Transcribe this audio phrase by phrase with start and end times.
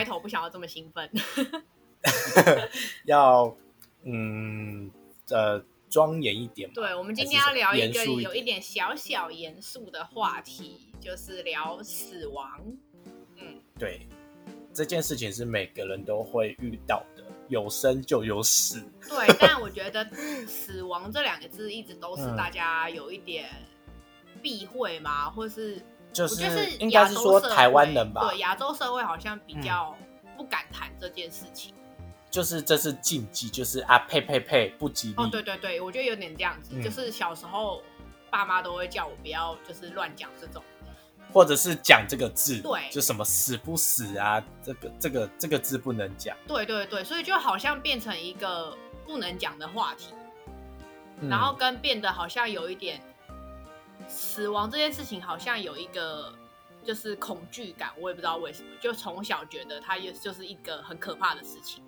[0.00, 1.10] 开头不想要这么兴奋，
[3.04, 3.54] 要
[4.04, 4.90] 嗯
[5.28, 6.74] 呃庄严一点嘛。
[6.74, 12.62] 对，我们今天要聊一个有一点小小严肃的话题，就是聊死亡。
[13.36, 14.08] 嗯，对，
[14.72, 18.82] 这件事情是每个人都会遇到的，有生就有死。
[19.06, 20.02] 对， 但我觉得
[20.48, 23.50] “死亡”这两个字一直都是嗯大家有一点
[24.40, 29.96] 避讳嘛，或是就是应该是说台湾人吧，嗯对，亚洲社会好像比较
[30.36, 31.74] 不敢谈这件事情。
[32.30, 35.14] 就是这是禁忌，就是啊呸呸呸不吉利。
[35.16, 37.82] 哦，对对对，我觉得有点这样子，嗯就是小时候
[38.30, 40.62] 爸妈都会叫我不要就是乱讲这种。
[41.32, 46.36] 或者是讲这个字，对就什么死不死啊，这个这个这个字不能讲。
[46.44, 50.12] 对对对，所以就好像变成一个不能讲的话题，
[51.20, 53.00] 嗯然后跟变得好像有一点
[54.10, 56.34] 死亡这件事情，好像有一个
[56.84, 61.82] 就是恐惧感，我也不知道为什么，就从小觉得它也就是一个很可怕的事情。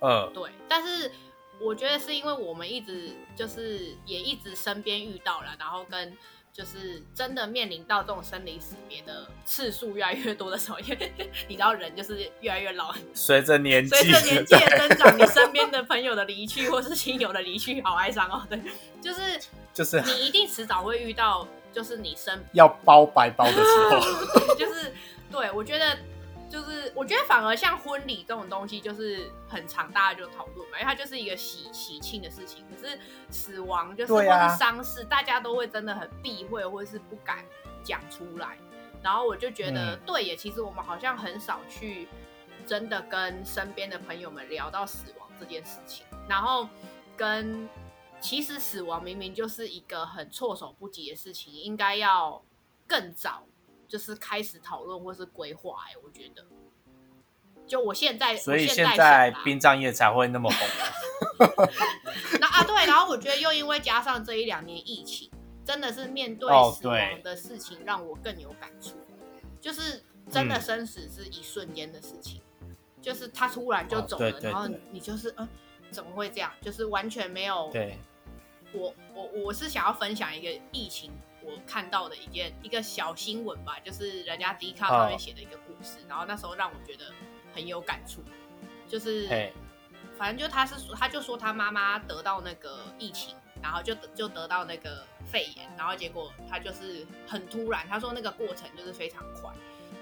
[0.00, 1.10] 嗯对，但是
[1.60, 6.16] 我觉得是因为我们一直就是也一直身边遇到了，然后跟
[6.56, 11.12] 就是真的面临到这种生离死别的次数越来越多的时候，因为
[11.48, 18.42] 你知道人就是越来越老，随着年纪，随着年纪的增长，你身边的朋友的离去或是亲友的离去，好哀伤哦。
[18.48, 18.58] 对，
[19.02, 19.20] 就是
[19.74, 24.94] 就是你一定迟早会遇到，就是你身要包白包的时候， 就是
[25.30, 25.98] 对我觉得，
[26.56, 32.64] 就是我觉得反而像婚礼这种东西，就是很常大家就讨论嘛，因为它就是一个喜喜庆的事情。
[32.70, 37.44] 可是死亡就是或是丧事，大家都会真的很避讳，或是不敢
[37.84, 38.56] 讲出来。
[39.02, 42.08] 然后我就觉得，嗯对耶，其实我们好像很少去
[42.66, 46.66] 真的跟身边的朋友们聊到死亡这件事情，然后
[47.18, 47.68] 跟
[48.18, 52.42] 其实死亡明明就是一个很措手不及的事情，应该要
[52.86, 53.46] 更早
[53.88, 55.84] 就是开始讨论或是规划。
[55.88, 56.44] 哎，我觉得，
[57.66, 60.58] 就我现在，所以我在现在殡葬业才会那么红。
[62.40, 65.30] 那啊对，然后我觉得又因为加上这一两年疫情，
[65.64, 68.96] 真的是面对死亡的事情让我更有感触，
[69.60, 72.40] 就是真的嗯生死是一瞬间的事情，
[73.00, 75.48] 就是他突然就哦走了，对对然后你就是嗯，
[75.90, 76.52] 怎么会这样？
[76.60, 77.98] 就是完全没有对，
[78.72, 81.10] 我我我是想要分享一个疫情
[81.46, 87.12] 我看到的一件一个小新闻吧，就是人家 D 卡上面哦写的一个故事，然后那时候让我觉得
[87.54, 88.20] 很有感触，
[88.88, 89.52] 就是嘿，
[90.18, 99.52] 反正就他是说，他就说他妈妈得到那个疫情，然后就得就得到那个肺炎，然后结果他就是很突然，他说那个过程就是非常快，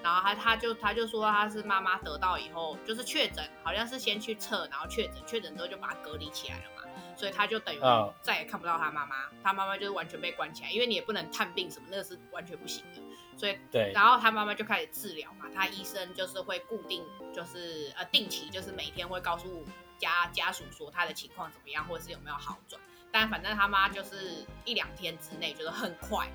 [0.01, 6.63] 然后他他就他就说他是妈妈得到以后就是确诊，好像是先去测，然后确诊，确诊之后就把他隔离起来了。
[6.74, 6.74] 嘛，
[7.15, 13.01] 所以他就等于嗯再也看不到他妈妈，他妈妈就是完全被关起来，因为你也不能探病什么，那个是完全不行的，
[13.37, 17.03] 所以对，然后他妈妈就开始治疗嘛，他医生就是会固定，
[17.33, 19.63] 就是呃定期，就是每天会告诉
[19.97, 22.81] 家家属说他的情况怎么样，或者是有没有好转。
[23.11, 26.29] 但反正他妈就是一两天之内，就是很快，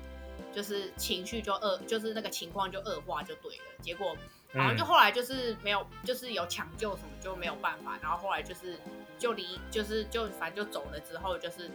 [0.51, 3.63] 就是情绪就恶，就是那个情况就恶化就对了。
[3.81, 4.17] 结果
[4.53, 8.79] 好像就嗯后来就是没有，就是有抢救什么就没有办法，然后后来就是
[9.17, 11.69] 就离，就是就反正就走了之后，就是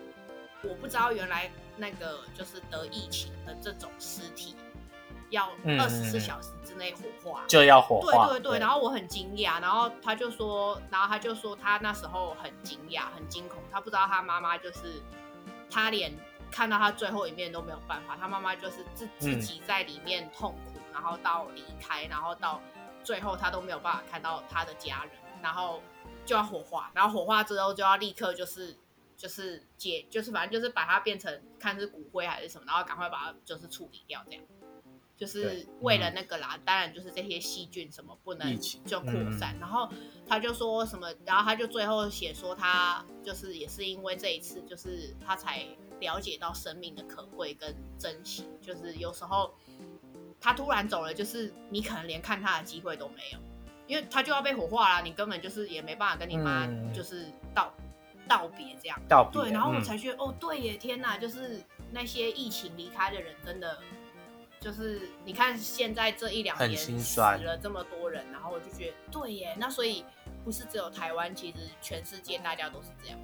[0.63, 4.55] 我不知道原来那个就是得疫情的这种尸体
[5.31, 7.45] 要嗯二十四小时之内火化。
[7.47, 8.29] 就要火化。
[8.29, 15.01] 对对对，然后我很惊讶，然后他就说，然后他就说他那时候很惊讶、很惊恐，他不知道他妈妈就是
[15.71, 16.13] 他连
[16.51, 22.59] 看到他最后一面都没有办法，他妈妈就是自自嗯己在里面痛苦，然后到离开，然后到
[23.05, 25.13] 最后他都没有办法看到他的家人，
[25.43, 25.83] 然后
[26.25, 28.75] 就要火化，然后火化之后就要立刻就是。
[29.19, 34.45] 就是解，就是反正就是把它变成看是骨灰还是什么，然后赶快把它就是处理掉，这样。
[35.17, 39.57] 就是为了那个啦，当然就是这些细菌什么不能就扩散。
[39.57, 39.89] 嗯然后
[40.29, 45.67] 他就说什么，然后他就最后写说他就是也是因为这一次，就是他才
[45.99, 48.47] 了解到生命的可贵跟珍惜。
[48.61, 49.55] 就是有时候
[50.41, 53.39] 他突然走了，就是你可能连看他的机会都没有，
[53.87, 57.73] 因为他就要被火化了，你根本就是也没办法跟你妈嗯就是道、
[58.29, 59.01] 道别这样。
[59.09, 59.43] 道别。
[59.43, 61.61] 对，然后我嗯才觉得，哦，对耶，天哪，就是
[61.91, 63.79] 那些疫情离开的人，真的
[64.61, 70.05] 就是你看现在这一两年死了这么多人，然后我就觉得，对耶，那所以
[70.45, 73.19] 不是只有台湾，其实全世界大家都是这样，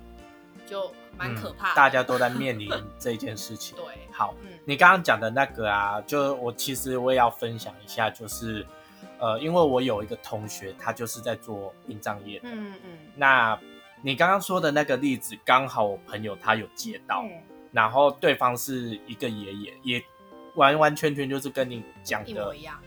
[0.67, 1.75] 就蛮可怕的。
[1.75, 3.77] 嗯大家都在面临这件事情。
[3.81, 8.67] 对，好，嗯你刚刚讲的那个啊，就我其实我也要分享一下，就是
[9.19, 12.49] 呃，因为我有一个同学，他就是在做殡葬业的。
[12.51, 13.59] 嗯嗯那
[14.03, 17.31] 你刚刚说的那个例子，刚好我朋友他有接到，嗯，
[17.71, 20.05] 然后对方是一个爷爷，也
[20.57, 22.81] 完完全全就是跟你讲的一模一样。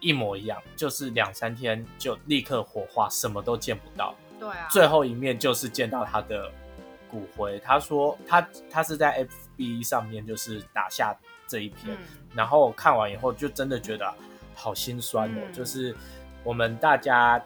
[0.00, 4.14] 一模一样，就是两三天就立刻火化，什么都见不到。
[4.38, 6.50] 对啊，最后一面就是见到他的
[7.10, 7.58] 骨灰。
[7.60, 9.26] 他说他他是在
[9.56, 11.16] FB 上面就是打下
[11.46, 11.98] 这一篇，嗯。
[12.34, 14.12] 然后看完以后就真的觉得
[14.54, 15.52] 好心酸哦，嗯。
[15.52, 15.94] 就是
[16.44, 17.42] 我们大家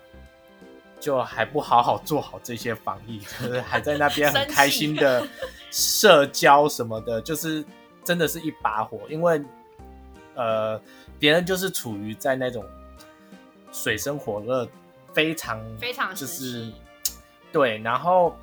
[1.01, 5.27] 就还不好好做好这些防疫， 就是还在那边很开心的
[5.71, 7.65] 社交什么的，就是
[8.05, 9.43] 真的是一把火，因为
[10.35, 10.81] 呃
[11.19, 12.65] 别人就是处于在那种
[13.73, 14.69] 水深火热，
[15.13, 16.73] 非常非常就是
[17.53, 18.37] 对，然后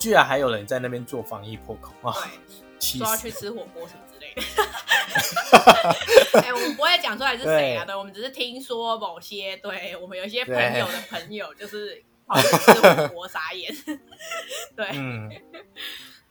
[0.00, 2.12] 居然还有人在那边做防疫破口啊，
[2.80, 3.16] 说要！
[3.16, 4.42] 去吃火锅什么之类的。
[6.40, 7.84] 哎、我们不会讲出来是谁啊？
[7.84, 13.72] 对对，我们只是听说某些，对我们有一些朋友的 朋友就是跑去吃火锅傻眼。
[14.74, 15.30] 对，嗯。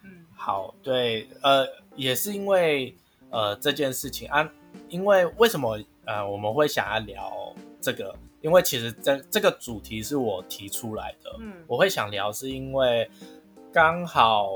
[0.04, 2.95] 嗯好，对，呃，也是因为
[3.30, 4.50] 呃这件事情啊，
[4.88, 8.16] 因为为什么呃我们会想要聊这个？
[8.42, 13.12] 因为其实这这个主题是我提出来的，嗯我会想聊是因为
[13.71, 14.50] 刚好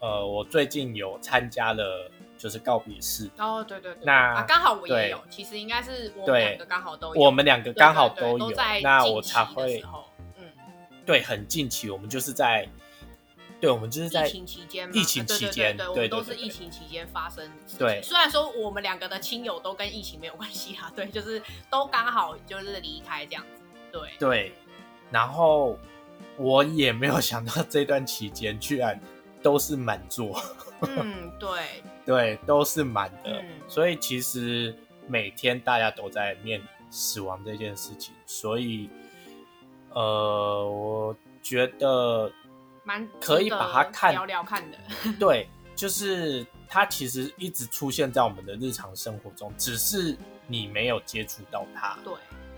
[0.00, 9.82] 呃我最近有参加了就是告别式，哦，对对对，那啊，刚好我也有，其实应该是我们对两个刚好都有，我们两个对刚好对对有，都在那我才会
[10.38, 10.44] 嗯，
[11.06, 12.68] 对很近期，我们就是在
[13.60, 17.50] 对，我们就是在疫情期间嘛，疫情期间对对，我对们都是疫情期间发生。
[17.78, 18.02] 对。
[18.02, 24.52] 虽然说我们两个的亲友都跟疫情没有关系啊， 对，就是都刚好就是离开这样子，对，对，
[25.10, 25.78] 然后
[26.36, 29.00] 我也没有想到 这段期间居然
[29.42, 30.40] 都是满座，
[30.80, 31.48] 嗯，对，
[32.04, 33.46] 对，都是满的，嗯。
[33.68, 34.74] 所以其实
[35.06, 38.88] 每天大家都在面临死亡这件事情，所以
[39.90, 42.30] 呃，我觉得
[42.82, 44.78] 蛮可以把它看聊聊看的，
[45.18, 52.12] 对，就是它其实一直出现在我们的日常生活中，只是你没有接触到它，对，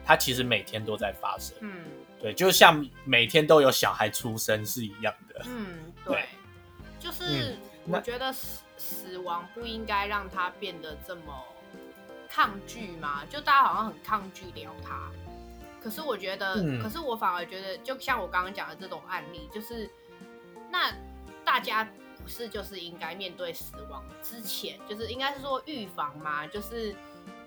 [0.05, 1.57] 它其实每天都在发生。
[1.61, 1.85] 嗯
[2.21, 5.43] 对，就像每天都有小孩出生是一样的。
[5.47, 6.29] 嗯， 对对，
[6.99, 11.23] 就是我觉得死死亡不应该让他变得这么
[12.29, 15.11] 抗拒嘛，就大家好像很抗拒聊他。
[15.83, 19.89] 可是我觉得，嗯可是我反而觉得，就像我刚刚讲的这种案例，就是
[20.71, 20.93] 那
[21.45, 21.89] 大家
[22.21, 26.93] 不是就是应该面对死亡之前，就是应该是说预防嘛，就是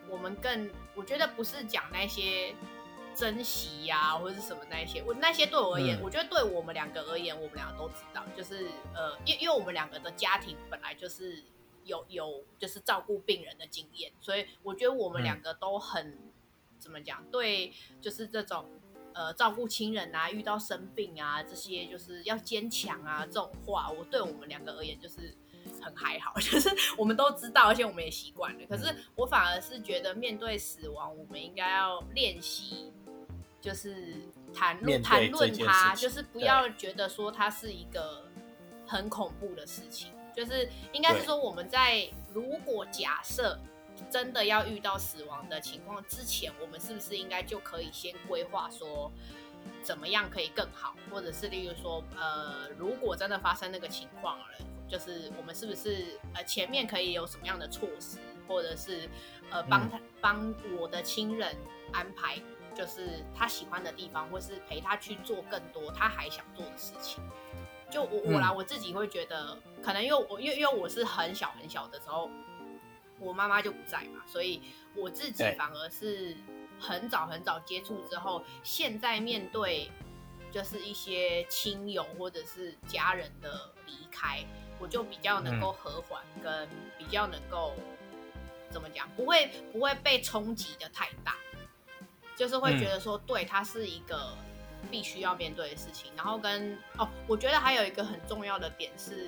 [0.08, 2.56] 我们更，我觉得不是讲那些
[3.20, 11.44] 珍惜呀、或者是什么那一些，我那些对我而言，嗯我觉得对我们两个而言，我们两个都知道，就是呃，因因为我们两个的家庭本来就是
[11.84, 16.18] 有有就是照顾病人的经验，所以我觉得我们嗯两个都很、
[16.80, 18.66] 怎么讲，对，就是这种
[19.14, 25.36] 呃照顾亲人啊，遇到生病啊这些，就是要坚强啊这种话，我对我们两个而言就是
[25.82, 28.66] 很还好， 就是我们都知道，而且我们也习惯了。
[28.68, 32.94] 可是我反而是觉得面对死亡，我们应该要练习，
[33.62, 34.14] 就是
[34.54, 38.26] 谈论谈论它，就是不要觉得说它是一个
[38.86, 43.60] 很恐怖的事情，就是应该是说我们在如果假设。
[44.10, 49.12] 真的要遇到死亡的情况之前，我们是不是应该就可以先规划说
[49.84, 54.46] 怎么样可以更好，或者是例如说，呃，如果真的发生那个情况了，
[54.88, 59.10] 就是我们是不是呃前面可以有什么样的措施，或者是
[59.50, 61.54] 呃帮他帮我的亲人
[61.92, 62.42] 安排，
[62.80, 67.22] 就是他喜欢的地方，或是陪他去做更多他还想做的事情。
[67.92, 68.56] 就我我啦，嗯。
[68.56, 72.30] 我自己会觉得，可能因为我因为因为我是很小很小的时候，
[73.20, 74.62] 我妈妈就不在嘛，所以
[74.96, 76.38] 我自己反而是
[76.80, 79.92] 很早很早接触之后，现在面对
[80.50, 84.42] 就是一些亲友或者是家人的离开，
[84.80, 87.74] 我就比较能够和缓，跟比较能够
[88.72, 91.36] 怎么讲，不会不会被冲击的太大，
[92.40, 94.34] 就是会觉得说，对，它是一个
[94.90, 96.10] 必须要面对的事情。
[96.16, 99.28] 然后跟哦，我觉得还有一个很重要的点是，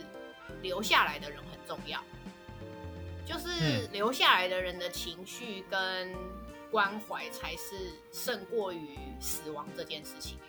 [0.61, 2.01] 留下来的人很重要。
[3.25, 6.15] 就是嗯留下来的人的情绪跟
[6.71, 10.39] 关怀才是胜过于死亡这件事情。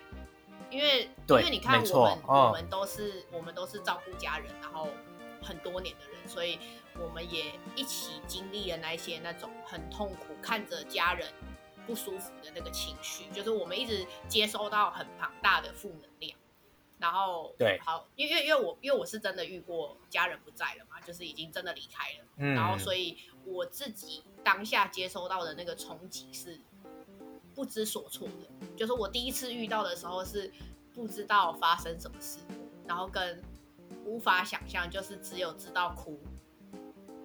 [0.71, 4.87] 因为对因为你看我们、哦我们都是我们都是照顾家人，然后
[5.41, 6.57] 很多年的人，所以
[6.97, 11.27] 我们也一起经历了那些那种很痛苦，看着家人
[11.85, 16.37] 不舒服的那个情绪，就是我们一直接收到很庞大的负能量。
[16.99, 26.57] 然后对好，因为因为因为我因为我是真的遇过家人不在了嘛，就是已经真的离开了，嗯，然后所以我自己当下接收到的那个冲击是
[27.53, 30.49] 不知所措的，就是我第一次遇到的时候是
[30.93, 32.39] 不知道发生什么事，
[32.87, 33.43] 然后跟
[34.05, 36.17] 无法想象，就是只有知道哭。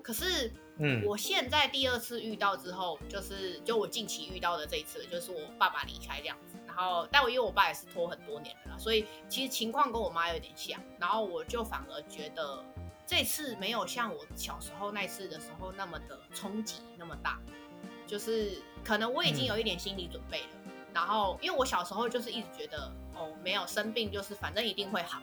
[0.03, 0.51] 可是
[0.81, 6.57] 嗯，我现在第二次遇到之后，就是就我近期遇到的这一次，就是我爸爸离开这样子。
[6.67, 10.81] 然后，但我因为我爸也是拖很多年了啦，所以其实情况跟我妈有点像。
[10.99, 12.65] 然后我就反而觉得
[13.05, 17.41] 这次没有像我小时候那次的时候那么的冲击那么大，
[18.07, 20.49] 就是可能我已经有一点心理准备了。
[20.95, 25.21] 然后，因为我小时候就是一直觉得哦，没有生病就是反正一定会好，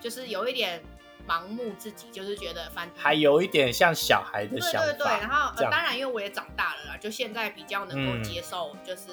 [0.00, 0.82] 就是有一点。
[1.26, 4.84] 盲目自己就是觉得，反还有一点像小孩的想法。
[4.84, 9.08] 对对对，然后呃，当然因为我也长大了啦，就现在比较能够接受，就是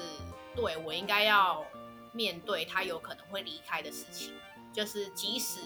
[0.54, 1.64] 对我应该要
[2.12, 4.34] 面对他有可能会离开的事情，
[4.72, 5.60] 就是即使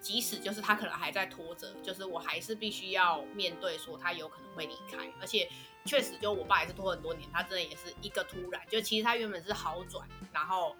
[0.00, 5.48] 即使就是他可能还在拖着，就是我还是必须要面对说他有可能会离开，而且
[5.84, 10.74] 确实就我爸也是拖很多年，他真的也是一个突然，就其实他原本是好转，然后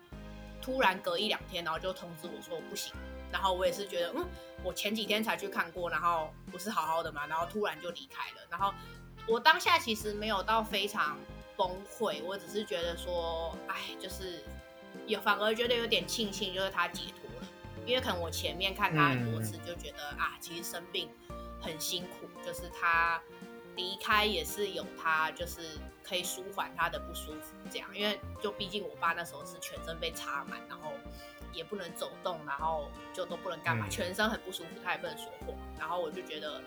[0.61, 2.93] 突然隔一两天，然后就通知我说不行。
[3.33, 4.27] 然后我也是觉得，嗯，
[4.63, 8.47] 我前几天才去看过，然后不是好好的嘛，然后突然就离开了。
[8.51, 8.73] 然后
[9.27, 11.19] 我当下其实没有到非常
[11.57, 14.43] 崩溃，我只是觉得说，哎，就是
[15.07, 17.47] 有反而觉得有点庆幸，就是他解脱了。
[17.87, 21.09] 因为可能我前面看他很多次，就觉得啊，其实生病
[21.61, 23.21] 很辛苦，就是他
[23.77, 25.79] 离开也是有他，就是
[26.09, 27.89] 可以舒缓他的不舒服这样。
[27.97, 30.93] 因为就毕竟我爸那时候是全身被插满，然后。
[31.51, 35.55] 也不能走动，然后就都不能干嘛，全身很不舒服，他也不能说话。
[35.79, 36.63] 然后我就觉得，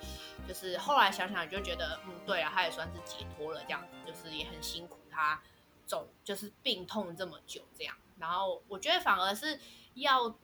[0.47, 5.39] 就是后来想想就觉得，嗯，对啊，他也算是解脱了，这样子就是也很辛苦，他
[5.85, 7.95] 走就是病痛这么久这样。
[8.17, 9.59] 然后我觉得反而是
[9.93, 10.35] 要，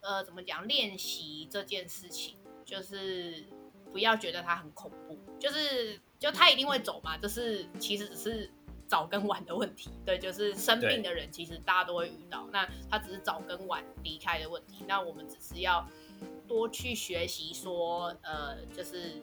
[0.00, 3.44] 呃，怎么讲，练习这件事情，就是
[3.90, 8.50] 不要觉得他很恐怖，就是就他一定会走嘛，就是其实只是。
[8.90, 12.48] 早跟晚的问题，对，就是生病的人，其实大家都会遇到。
[12.50, 14.84] 那他只是早跟晚离开的问题。
[14.88, 15.86] 那我们只是要
[16.48, 19.22] 多去学习，说，呃，就是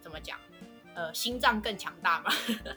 [0.00, 0.40] 怎么讲，
[0.96, 2.32] 呃，心脏更强大嘛，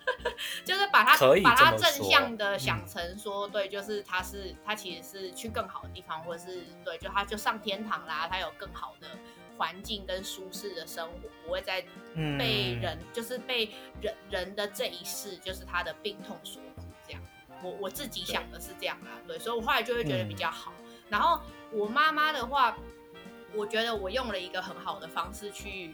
[0.63, 9.07] 就是把它把它正向的想成说，对，就是他是他其实是去更好的地方，或者是对，就他就上天堂啦，他有更好的。
[9.59, 11.81] 环境跟舒适的生活，不会再
[12.15, 13.69] 被人，就是被
[14.01, 16.83] 人人的这一世，就是他的病痛所苦。
[17.05, 17.21] 这样，
[17.61, 20.71] 我我自己想的是这样啦，对，所以我后来就会觉得比较好。
[21.09, 21.41] 然后
[21.73, 22.77] 我妈妈的话，
[23.53, 25.93] 我觉得我用了一个很好的方式去，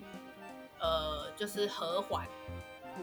[0.80, 2.28] 呃，就是和缓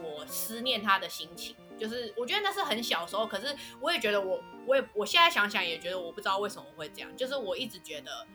[0.01, 1.57] 我思念她的心情。
[1.77, 7.17] 就是我觉得那是很小时候，可是我也觉得我，我也我现在想想也觉得我不知道为什么会这样。
[7.17, 8.25] 就是我一直觉得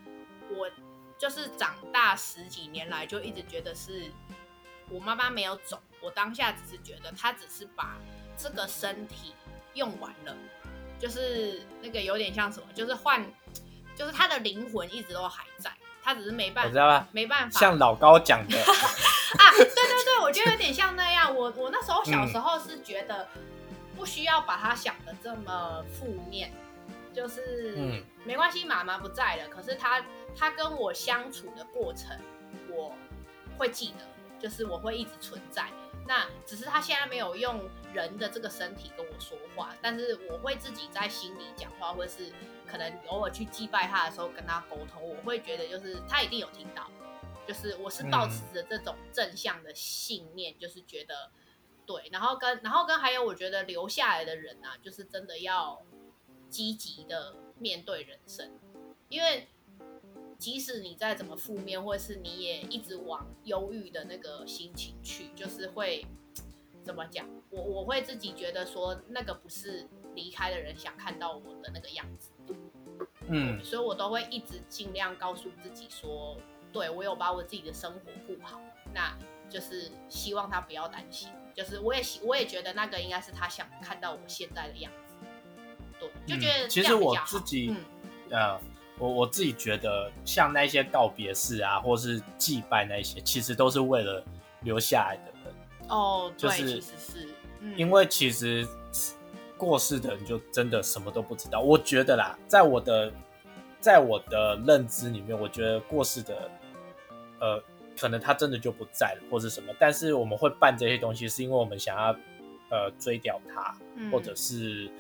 [0.51, 0.69] 我。
[1.19, 4.11] 就是长大十几年来，就一直觉得是
[4.89, 5.81] 我妈妈没有走。
[6.01, 7.97] 我当下只是觉得她只是把
[8.37, 9.35] 这个身体
[9.75, 10.37] 用完了，
[10.99, 13.21] 就是那个有点像什么，就是换，
[13.97, 17.09] 就是她的灵魂一直都还在，她只是没办法，知道吧？
[17.11, 17.59] 没办法。
[17.59, 21.35] 像老高讲的 啊，对对对，我觉得有点像那样。
[21.35, 23.29] 我我那时候小时候是觉得
[23.97, 26.53] 不需要把它想的这么负面，
[27.19, 30.05] 就是没关系，妈妈不在了，可是她。
[30.37, 32.17] 他跟我相处的过程，
[32.71, 32.95] 我
[33.57, 34.07] 会记得，
[34.39, 35.69] 就是我会一直存在。
[36.07, 42.31] 那只是他现在没有用人的这个身体跟我说话，但是我会自己在心里讲话，或者是
[42.71, 46.89] 可能偶尔去祭拜他的时候跟他沟通，我会觉得就是他一定有听到，
[47.45, 51.33] 就是我是保持着这种正向的信念，就是觉得
[51.85, 52.09] 对。
[52.13, 55.83] 然后跟然后跟还有，我觉得留下来的人啊，就是真的要
[56.49, 58.51] 积极的面对人生，
[59.09, 59.49] 因为。
[60.39, 66.07] 即使你再怎么负面，或者是你也一直往忧郁的那个心情去，就是会
[66.85, 67.29] 怎么讲？
[67.51, 72.31] 我我会自己觉得说，那个不是离开的人想看到我的那个样子。
[73.27, 76.37] 嗯，所以我都会一直尽量告诉自己说，
[76.73, 78.61] 对我有把我自己的生活顾好，
[78.95, 79.19] 那
[79.51, 81.31] 就是希望他不要担心。
[81.53, 85.08] 就是我也我也觉得那个应该是他想看到我现在的样子。
[85.99, 87.75] 对，就觉得其实我自己，
[88.31, 88.59] 呃。
[89.01, 94.21] 我我自己觉得，像那些告别式啊，或是祭拜那些，其实都是为了
[94.63, 95.55] 留下来的人。
[95.89, 97.29] 哦，就是，其实是，
[97.77, 98.67] 因为其实
[99.57, 101.61] 过世的人就真的什么都不知道。
[101.61, 103.13] 我觉得啦，在我的
[103.79, 106.51] 在我的认知里面，我觉得过世的，
[107.39, 107.63] 呃，
[107.97, 109.73] 可能他真的就不在了，或是什么。
[109.79, 112.07] 但是我们会办这些东西，是因为我们想要
[112.69, 113.79] 呃追掉他，
[114.11, 114.91] 或者是。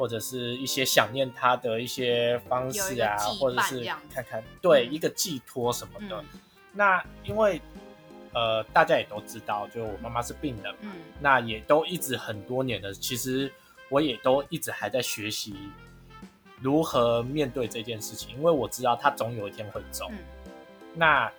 [0.00, 6.24] 或者是一些想念他的一些方式啊，或者是看看对一个寄托什么的。
[6.72, 7.60] 那因为
[8.32, 10.90] 呃大家也都知道，就我妈妈是病人嘛，
[11.20, 12.94] 那也都一直很多年了。
[12.94, 13.52] 其实
[13.90, 15.54] 我也都一直还在学习
[16.62, 20.10] 如何面对这件事情，因为我知道他总有一天会走。
[20.94, 21.30] 那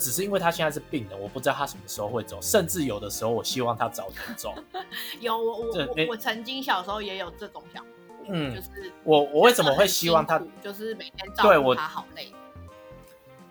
[0.00, 4.54] 只是因为他现在是病人，我不知道他什么时候会走，甚至有的时候我希望他早点走。
[5.20, 7.90] 有我我我我曾经小时候也有这种想法，
[8.26, 12.32] 就嗯，是我我为什么会希望他就是每天照顾他好累？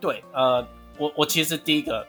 [0.02, 2.06] 对，呃，我我其实第一个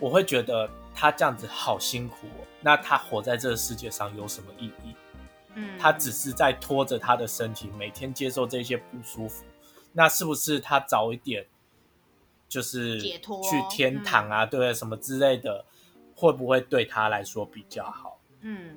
[0.00, 4.94] 我会觉得他这样子好辛苦哦，那他活在这个世界上有什么意义？
[5.54, 9.44] 嗯，他只是在拖着他的身体每天接受这些不舒服，
[9.92, 11.44] 那是不是他早一点
[12.48, 15.64] 就是解脱去天堂啊，对什么之类的，
[16.14, 18.18] 会不会对他来说比较好？
[18.40, 18.76] 嗯，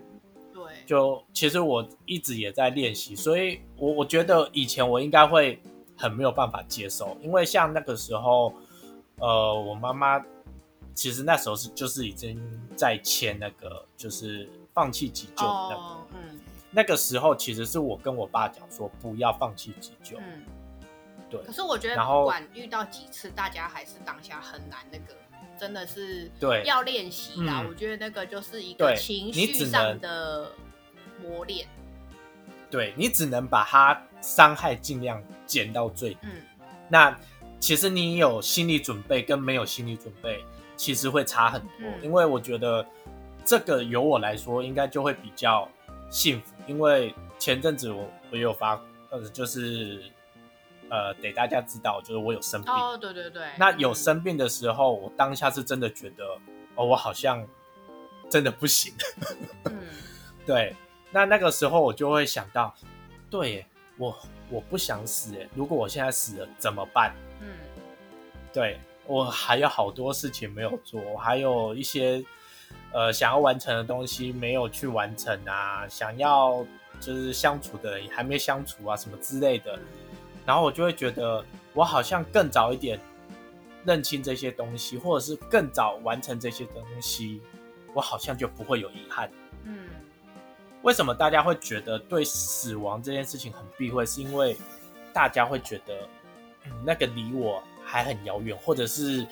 [0.54, 5.62] 对，就其实我一直也在练习，所以我我觉得以前我应该会
[5.96, 8.54] 很没有办法接受，因为像那个时候，
[9.18, 10.20] 呃，我妈妈
[10.96, 12.42] 其实那时候是就是已经
[12.76, 15.76] 在签那个就是放弃急救的那个。
[15.76, 16.40] 哦，嗯
[16.72, 20.44] 那个时候其实是我跟我爸讲说不要放弃急救，嗯。
[21.30, 25.16] 对可是我觉得，不管遇到几次，大家还是当下很难那个，
[25.60, 27.62] 真的是对要练习啦。
[27.62, 30.52] 嗯我觉得那个就是一个情绪上的
[31.22, 31.68] 磨练。
[32.72, 36.20] 对你只能把它伤害尽量减到最低。
[36.24, 36.32] 嗯，
[36.88, 37.20] 那
[37.60, 40.44] 其实你有心理准备跟没有心理准备，
[40.76, 41.70] 其实会差很多。
[41.80, 42.86] 嗯因为我觉得
[43.44, 45.68] 这个由我来说，应该就会比较
[46.10, 46.54] 幸福。
[46.68, 50.04] 因为前阵子我我有发，呃，就是
[50.90, 52.74] 呃，得大家知道，就是我有生病。
[52.74, 53.44] 哦，对对对。
[53.58, 56.24] 那有嗯生病的时候，我当下是真的觉得，
[56.76, 57.46] 哦，我好像
[58.30, 58.94] 真的不行。
[59.66, 59.74] 嗯
[60.46, 60.76] 对，
[61.12, 62.74] 那那个时候我就会想到，
[63.30, 63.68] 对耶，
[63.98, 64.18] 我
[64.50, 67.14] 我不想死耶，如果我现在死了怎么办？
[67.42, 67.48] 嗯
[68.52, 72.24] 对我还有好多事情没有做，我还有一些
[72.92, 76.66] 呃想要完成的东西没有去完成啊，想要
[77.00, 79.76] 就是相处的人还没相处啊，什么之类的。
[79.76, 79.82] 嗯
[80.50, 83.00] 然后我就会觉得，我好像更早一点
[83.86, 87.40] 认清这些东西，或者是更早完成这些东西，
[87.94, 89.30] 我好像就不会有遗憾。
[89.64, 89.88] 嗯
[90.82, 94.04] 为什么大家会觉得对死亡这件事情很避讳？
[94.04, 94.58] 是因为
[95.14, 96.10] 大家会觉得、
[96.66, 99.28] 嗯那个离我还很遥远，或者是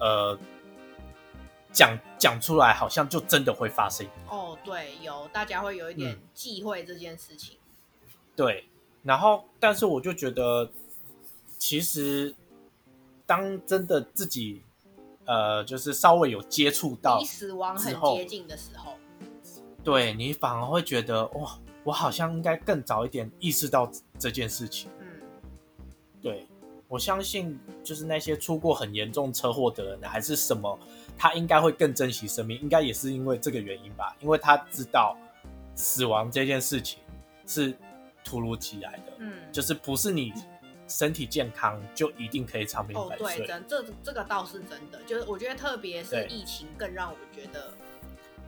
[0.00, 0.36] 呃
[1.70, 4.04] 讲讲出来好像就真的会发生。
[4.28, 7.56] 哦，对，有大家会有一点嗯忌讳这件事情。
[8.34, 8.68] 对，
[9.06, 10.68] 然后但是我就觉得，
[11.58, 12.34] 其实
[13.24, 14.62] 当真的自己
[15.24, 18.94] 呃就是稍微有接触到离死亡很接近的时候，
[19.84, 24.90] 对你反而会觉得哇，我好像应该更早一点意识到这件事情。
[25.00, 25.06] 嗯
[26.20, 26.44] 对
[26.88, 30.78] 我相信，就是那些出过很严重车祸的人，还是什么，
[31.16, 35.16] 他应该会更珍惜生命，应该也是因为这个原因吧，因为他知道
[35.74, 36.98] 死亡这件事情
[37.46, 37.76] 是
[38.26, 40.32] 突如其来的，嗯，就是不是你
[40.88, 43.46] 身体健康就一定可以长命哦，百对，岁。
[43.46, 47.72] 真这这个倒是真的，就是我觉得特别是疫情更让我觉得，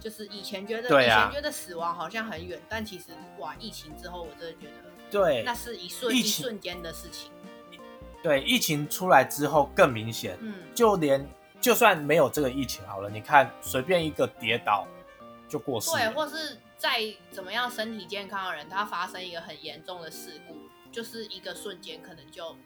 [0.01, 1.03] 就是以前觉得、啊。
[1.03, 3.07] 以前觉得死亡好像很远，但其实
[3.39, 5.43] 哇，疫情之后我真的觉得对。
[5.45, 7.31] 那是一瞬一瞬间的事情。
[8.21, 11.25] 对，疫情出来之后更明显，嗯，就连
[11.61, 14.87] 就算没有这个疫情好了，你看随便一个跌倒
[15.49, 20.57] 就过世对，或是再怎么样身体健康的人，他发生一个很严重的事故，
[20.93, 22.57] 就是一个瞬间可能就，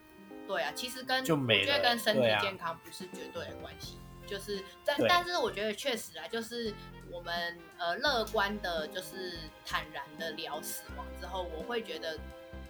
[0.46, 3.96] 对啊，其实跟就没我觉得跟身体健康不是绝对的关系，
[4.26, 6.74] 就是但但是我觉得确实啊，就是
[7.10, 12.18] 我们呃乐观的，就是坦然的聊死亡之后，我会觉得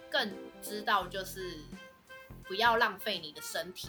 [0.09, 1.59] 更知道就是
[2.45, 3.89] 不要浪费你的身体，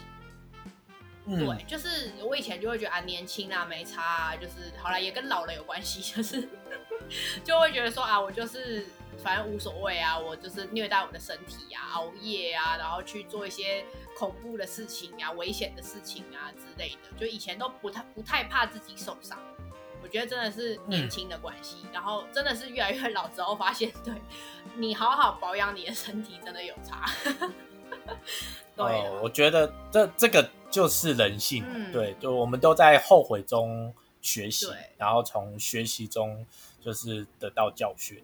[1.26, 6.48] 嗯，对，就是我以前就会觉得啊，年轻啊，没差啊，就是好了，也跟老了有关系，就是
[7.44, 8.86] 就会觉得说啊，我就是
[9.24, 13.86] 反正无所谓啊，我就是虐待我的身体啊，熬夜啊，然后去做一些
[14.18, 19.38] 恐怖的事情啊、危险的事情啊之类的，就以前都不太不太怕自己受伤。
[20.02, 24.14] 我觉得真的是年轻的关系，然后真的是越来越老之后发现， 对
[24.76, 27.10] 你好好保养你的身体真的有差。
[28.76, 36.46] 对我觉得这这个就是人性，嗯对，就我们都在后悔中学习对，然后从学习中
[36.84, 38.24] 就是得到教训。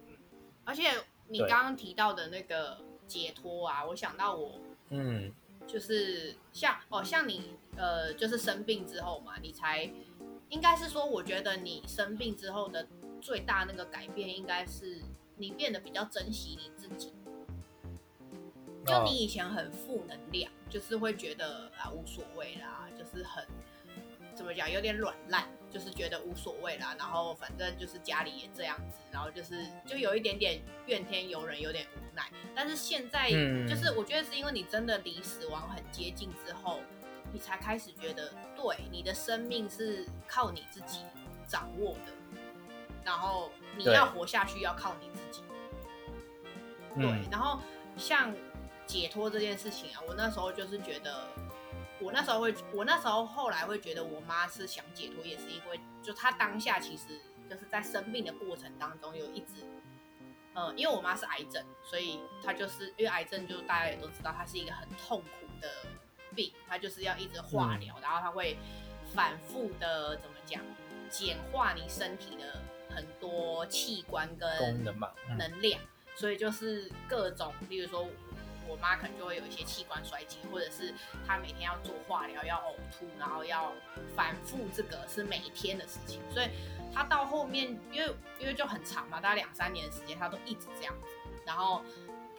[0.64, 0.90] 而且
[1.28, 5.32] 你刚刚提到的那个解脱啊，我想到我嗯，
[5.66, 9.90] 就是像哦，像你呃，就是生病之后嘛，你才
[10.48, 12.86] 应该是说，我觉得你生病之后的
[13.20, 15.00] 最大那个改变，应该是
[15.36, 17.12] 你变得比较珍惜你自己。
[18.86, 23.46] 就哦你以前很负能量，就是会觉得啊无所谓啦，就是很
[24.40, 26.96] 怎么讲，有点软烂，就是觉得无所谓啦。
[26.98, 32.26] 然后反正就是家里也这样子，然后就是就有一点点怨天尤人，有点无奈。
[32.56, 36.80] 但是现在嗯就是我觉得是因为你真的离死亡很接近之后，
[37.34, 41.00] 你才开始觉得，对，你的生命是靠你自己
[41.46, 42.12] 掌握的，
[43.04, 45.42] 然后你要活下去要靠你自己。
[46.96, 47.60] 对，嗯然后
[47.98, 48.34] 像
[48.86, 51.28] 解脱这件事情啊，我那时候就是觉得，
[52.00, 59.66] 我那时候会，我那时候后来会觉得我妈是想解脱，也是因为就她当下其实就是在生病的过程当中有一直，
[60.54, 65.68] 呃，因为我妈是癌症，所以她就是因为癌症，就大家也都知道，它是一个很痛苦的
[66.34, 68.56] 病，它就是要一直化疗，然后它会
[69.12, 70.62] 反复的怎么讲，
[71.10, 72.62] 简化你身体的
[72.94, 74.98] 很多器官跟功能
[75.36, 75.80] 能量，
[76.14, 78.08] 所以就是各种，例如说
[78.70, 80.94] 我妈可能就会有一些器官衰竭，或者是
[81.26, 83.72] 她每天要做化疗，要呕吐，然后要
[84.14, 86.48] 反复，这个是每一天的事情，所以
[86.94, 91.06] 她到后面，因为因为就很长嘛，大概两三年的时间，她都一直这样子，
[91.44, 91.82] 然后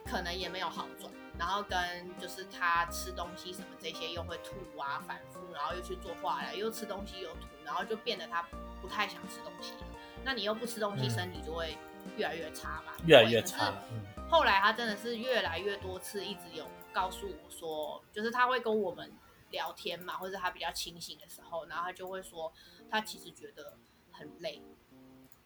[0.06, 1.78] 可能也没有好转，然后跟
[2.18, 8.42] 就是她吃东西什么这些又会吐啊，反复，然后又去做化疗，又吃东西又吐，然后就变得她
[8.80, 9.86] 不太想吃东西了。
[10.24, 11.76] 那你又不吃东西，嗯身体就会
[12.16, 13.74] 越来越差嘛，越来越差。
[13.90, 19.12] 嗯后来他真的是越来越多次一直有告诉我说，就是他会跟我们
[19.50, 22.50] 聊天嘛，或者他比较清醒的时候，然后他就会说
[22.90, 23.76] 他其实觉得
[24.10, 24.62] 很累，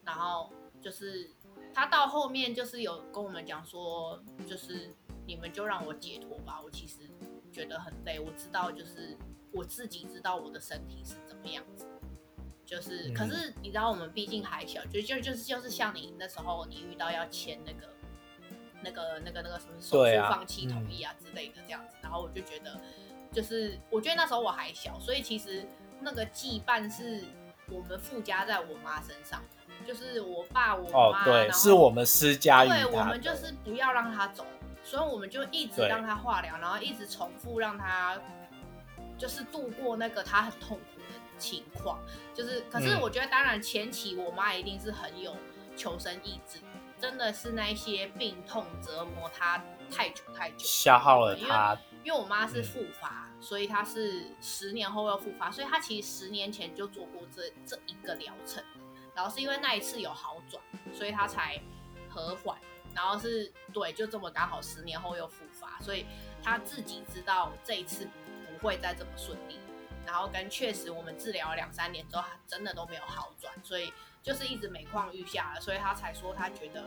[0.04, 1.28] 然后就是
[1.74, 4.94] 他到后面就是有跟我们讲说，就是
[5.26, 7.10] 你们就让我解脱吧，我其实
[7.50, 9.18] 觉得很累，我知道就是
[9.52, 11.88] 我自己知道我的身体是怎么样子。
[12.64, 17.88] 就是，嗯可是你知道，我们毕竟还小，就就就是就是像你那时候，你遇到要签那个、
[18.86, 22.80] 那个、那个、那个什么手术放弃同意啊之类的这样子，然后我就觉得，
[23.32, 25.66] 就是我觉得那时候我还小，所以其实
[26.00, 27.24] 那个羁绊是
[27.68, 29.42] 我们附加在我妈身上，
[29.84, 34.46] 就是我爸、我妈，，哦对，是我们施加于对，我们就是不要让他走，
[34.84, 38.16] 所以我们就一直让他化疗，然后一直重复让他
[39.18, 41.98] 就是度过那个他很痛苦的情况。
[42.34, 45.34] 就是，可是嗯我觉得，当然前期我妈一定是很有
[45.76, 46.58] 求生意志，
[47.00, 51.78] 真的是那一些病痛折磨他太久太久，消耗了因为他。
[52.04, 58.62] 因为我妈是嗯复发，所以她是十年后又复发，所以她其实十年前就做过这这一个疗程，
[59.12, 60.62] 然后是因为那一次有好转，
[60.94, 61.60] 所以她才
[62.08, 62.56] 和缓，
[62.94, 66.06] 然后是对，就这么刚好十年后又复发，所以
[66.40, 68.08] 她自己知道这一次
[68.46, 69.58] 不会再这么顺利，
[70.06, 73.92] 然后跟确实我们治疗了两三年之后，她真的都没有好转，所以
[74.26, 76.84] 就是一直每况愈下了，所以他才说他觉得。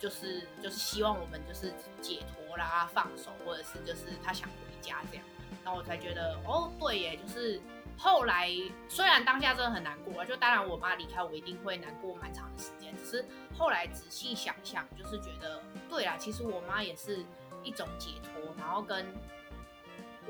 [0.00, 5.24] 就是就是希望我们就是解脱啦、放手，或者是就是他想回家这样，
[5.64, 7.60] 然后我才觉得哦，对耶，就是
[7.96, 8.48] 后来
[8.88, 13.24] 虽然当下真的很难过，就当然我妈离开我一定会难过蛮长的时间，只是
[13.58, 17.24] 后来仔细想想，就是觉得对啦，其实我妈也是
[17.64, 19.04] 一种解脱，然后跟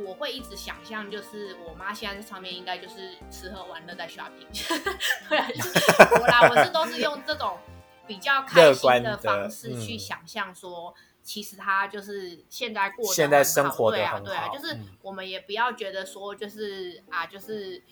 [0.05, 4.47] 我会一直想象，就是我妈现在在上面应该就是吃喝玩乐在 shopping，
[5.29, 5.81] 对啊，就是
[6.21, 7.59] 我啦，我是都是用这种
[8.07, 17.83] 比较开心的方式去嗯想象说，其实她就是现在过得现在很好生活对啊，对啊，就是嗯我们也不要觉得说就是啊，就是。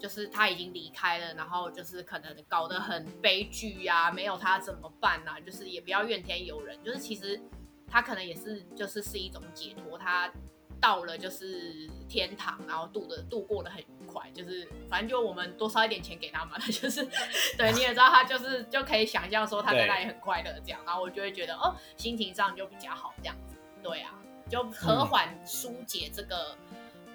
[0.00, 7.40] 就是他已经离开了，然后就是可能搞得很悲剧呀、没有他怎么办呐、就是也不要怨天尤人，就是其实
[7.84, 10.30] 他可能也是就是是一种解脱，他
[10.80, 17.06] 到了就是天堂，然后度的度过的很愉快，就是反正就我们多烧一点钱给他嘛，他 就是
[17.58, 24.14] 对你也知道他就是就可以想象说他在那里很快乐这样，然后我就会觉得哦心情上就比较好这样子，对啊，
[24.48, 26.56] 就和缓疏解这个、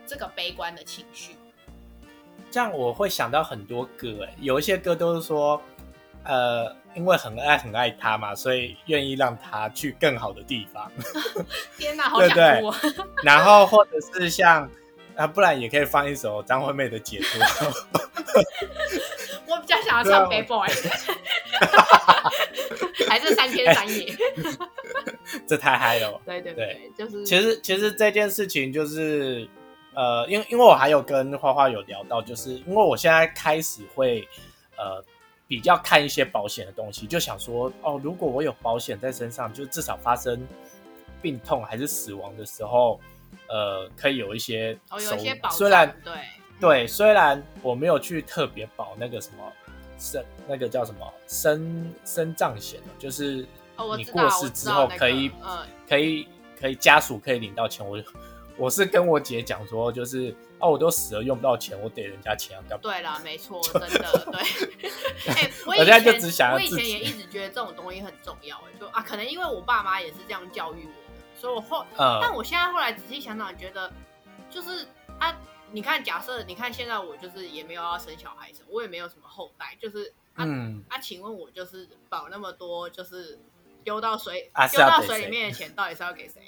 [0.05, 1.35] 这个悲观的情绪。
[2.51, 5.59] 这样我会想到很多歌，哎，有一些歌都是说，
[6.25, 10.91] 呃，因为很爱很爱他嘛，所以愿意让他去更好的地方。
[11.77, 12.75] 天哪，好想对对哭、哦！
[13.23, 14.69] 然后或者是像
[15.15, 17.41] 啊，不然也可以放一首张惠妹的《解脱
[19.47, 20.67] 》。我比较想要唱《Bad Boy》，
[23.07, 24.15] 还是三天三夜。
[25.45, 26.19] 这太嗨了。
[26.25, 29.47] 对对对，就是其实其实这件事情就是，
[29.93, 34.27] 呃，因为因为我还有跟花花有聊到，就是因为我现在开始会
[34.77, 35.03] 呃
[35.55, 40.47] 比较看一些保险的东西，就想说哦，如果我有保险在身上，就至少发生
[41.21, 42.99] 病痛还是死亡的时候，
[43.47, 46.13] 呃，可以有一些哦有收一些保，虽然对
[46.59, 49.43] 对，虽然我没有去特别保那个什么
[49.99, 53.47] 生那个叫什么生生葬险哦，就是
[53.95, 55.29] 你过世之后可以、
[55.87, 56.27] 可以
[56.59, 57.87] 可以家属可以领到钱。
[57.87, 58.01] 我
[58.57, 62.77] 我是跟我姐讲说，就是啊，我都死了用不到钱，我给人家钱要干嘛？
[62.81, 64.41] 对啦， 没错，真的对。
[65.27, 73.91] 哎、我以前只想要我以前也一直觉得这种东西很重要，哎，就啊，可能因为我爸妈也是这样教育我的，所以我后，但嗯，我现在后来仔细想想，觉得
[74.49, 74.87] 就是
[75.19, 75.37] 啊，
[75.71, 83.37] 你看，假设你看现在我就是也没有要生小孩什么，我也没有什么后代，就是啊嗯，啊，请问我就是保那么多，就是
[83.83, 86.41] 丢到水啊丢到水里面的钱，到底是要给谁？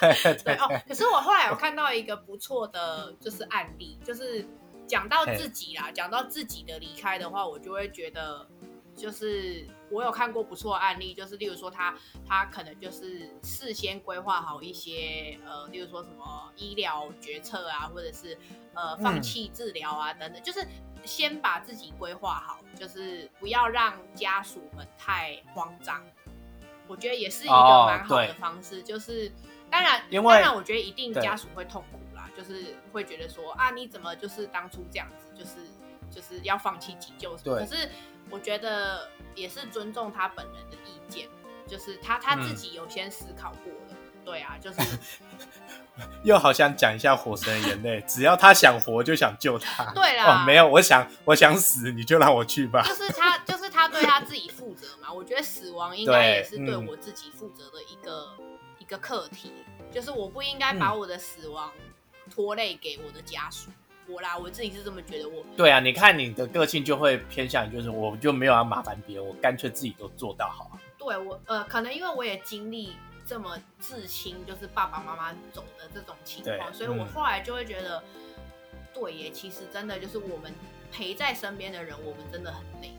[0.44, 4.46] 对哦，可是我后来有看到一个不错的，就是案例，就是
[4.86, 8.46] 讲到自己啦，讲到自己的离开的话，我就会觉得，
[8.94, 11.94] 就是我有看过不错的案例，就是例如说他
[12.28, 18.36] 他可能就是事先规划好一些呃，例如说什么医疗决策啊，或者是
[18.74, 20.66] 呃放嗯弃治疗啊、等等，就是
[21.04, 26.02] 先把自己规划好，就是不要让家属们太慌张。
[26.86, 29.30] 我觉得也是一个哦蛮好的方式，就是
[29.70, 35.52] 当然，因当然，我觉得一定家属会痛苦啦，就是会觉得说啊，你怎么就是当初这样子，就是
[36.10, 37.56] 就是要放弃急救什么。
[37.56, 37.88] 可是
[38.30, 41.28] 我觉得也是尊重他本人的意见，
[41.66, 43.96] 就是他他自嗯己有先思考过了。
[44.24, 44.80] 对啊，就是
[46.24, 49.84] 又好像讲一下《火神的眼泪》，只要他想活就想救他。
[49.92, 52.82] 对啦哦，没有，我想我想死，你就让我去吧。
[52.88, 55.12] 就是他就是他对他自己负责嘛。
[55.12, 58.28] 我觉得死亡应该也是对嗯我自己负责的一个、
[58.78, 59.52] 一个课题，
[59.92, 61.70] 就是我不应该把嗯我的死亡
[62.30, 63.70] 拖累给我的家属。
[64.06, 65.28] 我啦，我自己是这么觉得。
[65.28, 70.78] 我对啊，你看你的个性就会偏向，就是我就没有要麻烦别人，我干脆自己都做到好。
[70.98, 78.02] 对我呃，可能因为我也经历这么至亲，就是爸爸妈妈走的这种情况，所以我嗯后来就会觉得，
[78.92, 80.52] 对耶，其实真的就是我们
[80.92, 82.90] 陪在身边的人，我们真的很累，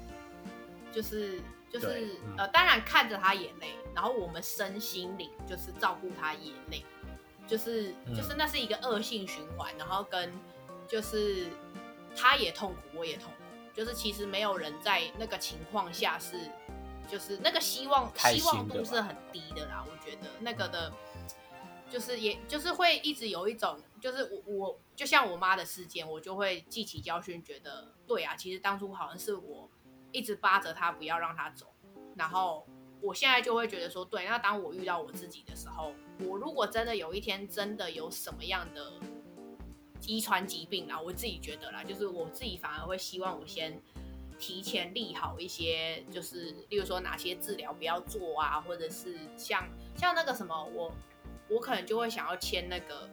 [0.95, 2.37] 就是就是嗯。
[2.37, 6.83] 呃，当然看着他眼泪，然后我们身心灵就是照顾他眼泪，
[7.45, 8.15] 就是嗯。
[8.15, 10.31] 就是那是一个恶性循环，然后跟
[10.87, 11.47] 就是
[12.15, 16.39] 他也痛苦，我也痛苦，就是其实没有人在那个情况下是，
[17.09, 20.93] 就是那个希望希望度是很低的啦，我觉得那个的，
[21.89, 29.69] 就是也就是会一直有一种，就是我我就像我妈的事件，我就会记起教训，觉得对啊，其实当初好像是我
[30.15, 31.65] 一直扒着他不要让他走，
[32.15, 32.65] 然后
[33.01, 38.93] 我现在就会觉得说，对，那当我遇到我自己的时候，我如果真的有一天真的有什么样的
[40.07, 43.77] 遗传疾病啦，我自己觉得啦，就是我自己反而会希望我先
[44.39, 50.89] 提前立好一些，就是例如说哪些治疗不要做啊，或者是像像那个什么，我
[51.49, 53.09] 我可能就会想要签那个，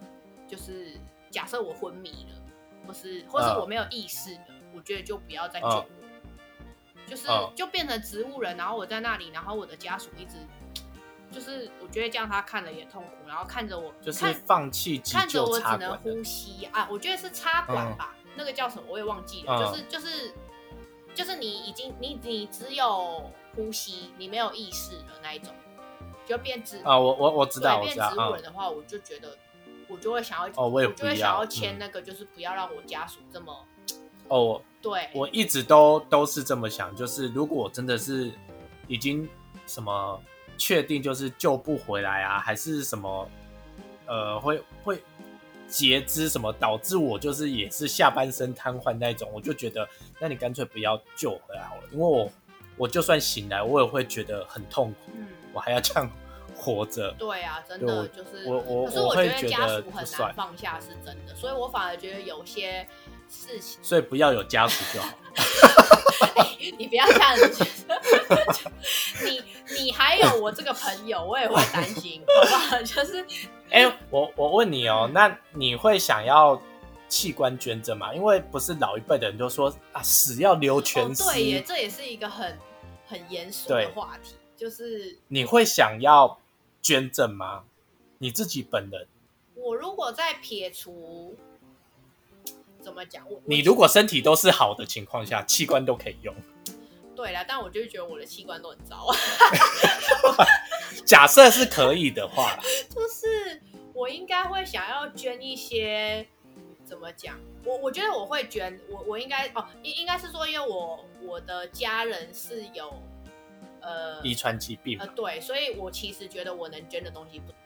[0.47, 0.97] 就是
[1.29, 2.41] 假设我昏迷了，
[2.87, 3.59] 或是或是嗯。
[3.59, 5.85] 我没有意识了，我觉得就不要再救
[7.07, 10.37] 就是嗯就变成植物人，然后我在那里，然后我的家属一直。
[11.31, 15.97] 就是我觉得这样他看了也痛苦，然后看着我，就是看放弃看着我只能。
[15.97, 20.33] 呼吸啊，我觉得是插管吧，那个叫什么我也忘记了，嗯就是就是
[21.15, 25.51] 就是你已经你你只有呼吸，你没有意识的那一种，
[26.27, 28.43] 就变植啊，我我我知道，对变植物人。
[28.43, 29.35] 的话，我就觉得
[29.87, 33.65] 我就会想要哦我也就会想要签嗯那个，就是不要让我家属这么
[34.27, 35.09] 哦，对。
[35.13, 38.31] 我一直都都是这么想，就是如果我真的是
[38.87, 39.27] 已经
[39.67, 40.21] 什么
[40.57, 43.29] 确定就是救不回来啊，还是什么
[44.05, 45.03] 呃会会
[45.67, 49.87] 截肢什么，导致我就是也是下半身瘫痪那种，我就觉得
[50.19, 52.31] 那你干脆不要救回来好了，因为我
[52.77, 55.27] 我就算醒来，我也会觉得很痛苦，嗯。
[55.53, 56.09] 我还要这样
[56.55, 57.11] 活着。
[57.11, 62.83] 对啊，真的就是我我可是我觉得家属很难放下是真的，所以我反而觉得有些
[63.33, 63.79] 事情。
[63.81, 65.09] 所以不要有家属就好。
[66.77, 67.65] 你不要这样子，
[69.25, 69.43] 你
[69.75, 72.81] 你还有我这个朋友，我也会担心，好不好？
[72.83, 73.25] 就是
[73.69, 76.61] 哎、我我问你哦，嗯那你会想要
[77.09, 78.13] 器官捐赠吗？
[78.13, 82.57] 因为不是老一辈的人就说啊，死要留全对耶，这也是一个很
[83.07, 86.39] 很严肃的对话题，就是你会想要
[86.81, 87.63] 捐赠吗？
[88.19, 89.05] 你自己本人，
[89.55, 91.35] 我如果在撇除
[92.83, 96.35] 怎么讲，我你如果身体都是好的情况下，器官都可以用。
[97.15, 99.07] 对啦，但我就觉得我的器官都很糟，
[101.05, 102.59] 假设是可以的话，
[102.93, 103.61] 就是
[103.93, 106.27] 我应该会想要捐一些。
[106.85, 107.39] 怎么讲？
[107.63, 113.01] 我我觉得我会捐，我我应该哦，应应该是说，因为我我的家人是有
[113.79, 117.62] 呃遗传疾病呃，对，所以我其实觉得我能捐的东西不多，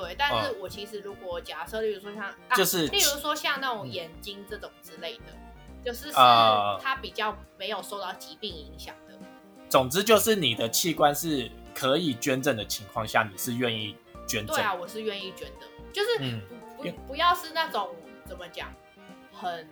[0.00, 3.92] 对，但是我其实如果假设，例如说像，就是例如说像那种嗯。
[3.92, 5.24] 眼睛这种之类的，
[5.84, 9.18] 就是是啊它比较没有受到疾病影响的，
[9.68, 14.56] 总之就是你的器官是可以捐赠的情况下，你是愿意捐赠。
[14.56, 16.40] 对啊，我是愿意捐的，就是嗯
[16.76, 18.72] 不不不要是那种怎么讲，
[19.32, 19.68] 很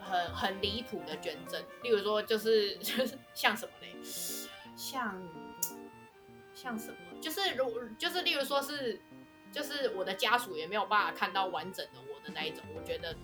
[0.00, 3.94] 很很离谱的捐赠，例如说就是就 是像什么嘞，
[4.76, 5.20] 像
[6.54, 9.00] 像什么，就是如就是例如说是
[9.52, 13.16] 就是我的家属也没有办法看到完整的我的那一种，我觉得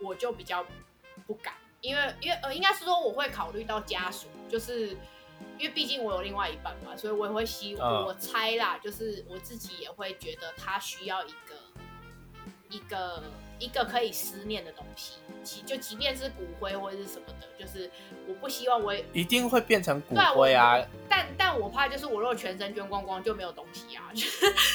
[0.00, 0.64] 我就比较
[1.26, 4.88] 不敢，因为因为呃，应该是说我会考虑到家属，就是
[5.58, 11.54] 因为毕竟我有另外一半嘛，所以我也会希望我猜啦，就是我自己也会觉得他需要一个
[12.70, 13.22] 一个
[13.58, 17.90] 一个可以思念的东西，即就即便是骨灰或者是什么的，就是
[18.26, 24.22] 我不希望我也一定会变成骨灰啊，但但我怕就是我如果全身捐光光就没有东西啊， 就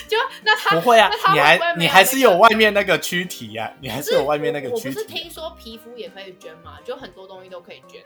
[0.07, 4.95] 就那他不会啊那他，你还你还是有外面那个躯体呀、你还是有外面那个我我躯体。
[4.95, 8.03] 不是听说皮肤也可以捐吗，就很多东西都可以捐。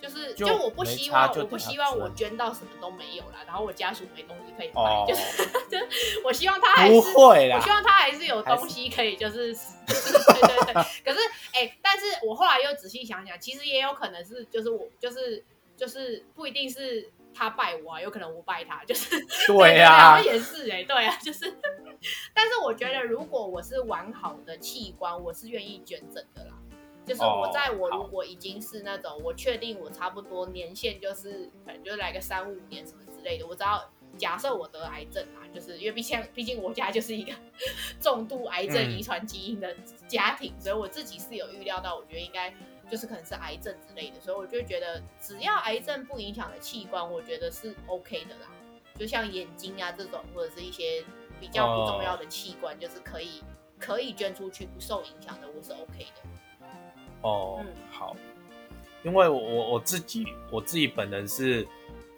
[0.00, 5.78] 就是就就我不希望我不希望我捐捐到什么都没有啦，然后我家属没东西可以卖，哦就是 就
[6.24, 10.74] 我希望他还是不会啦我希，望他还是有东西可以，就是就 是对对对。
[11.04, 11.18] 可是
[11.52, 15.44] 哎、但是我后来又仔细想想，其实也有可能是就是我就是
[15.76, 21.52] 就是不一定是他拜我啊，有可能我拜他，就是 对呀、也是哎、对啊，就是。
[22.32, 26.52] 但是我觉得，如果我是完好的器官，我是愿意捐赠的啦。
[27.10, 37.32] 就是我哦在我如果已经是那种我确定我差不多年限就是可能就来个三五年什么之类的，我知道假设我得癌症啊，就是因为毕竟毕竟我家就是一个
[38.00, 39.74] 重度癌症嗯遗传基因的
[40.06, 42.54] 家庭，所以我自己是有预料到，我觉得应该
[42.88, 48.52] 就是可能是癌症之类的，所以我就觉得只要癌症不影响的器官，我觉得是 OK 的啦。
[48.96, 51.02] 就像眼睛啊这种，或者是一些
[51.40, 53.42] 比较不重要的器官，就是可以
[53.78, 56.29] 可以捐出去不受影响的，我是 OK 的。
[57.22, 58.16] 哦嗯，好，
[59.02, 61.66] 因为我我我自己我自己本人是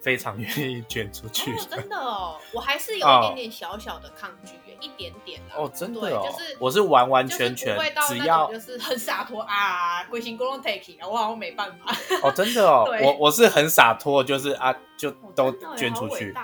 [0.01, 1.55] 非常愿意捐出去。
[1.69, 5.55] 真的哦， 我还是有一点点小小的抗拒耶，一点点啦。
[5.57, 11.95] 哦，真的哦，就是我是完完全全只要就是 很洒脱啊，龟形公 take，我好像没办法。
[12.21, 16.33] 哦，真的哦， 我我是很洒脱，就是啊，就哦都捐出去。
[16.33, 16.43] 哦。